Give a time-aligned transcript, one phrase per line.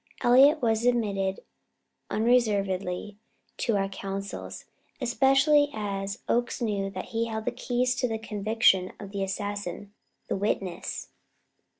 [0.21, 1.41] Elliott was admitted
[2.09, 3.19] unreservedly
[3.57, 4.65] to our councils,
[4.99, 9.93] especially as Oakes knew that he held the keys to the conviction of the assassin
[10.27, 11.09] the witness.